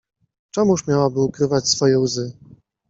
Czemuż 0.51 0.87
miałaby 0.87 1.19
ukrywać 1.21 1.67
swoje 1.67 1.99
łzy? 1.99 2.37